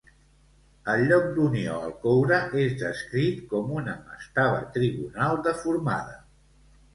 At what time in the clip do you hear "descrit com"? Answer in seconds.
2.79-3.75